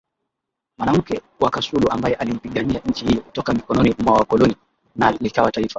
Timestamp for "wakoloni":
4.13-4.55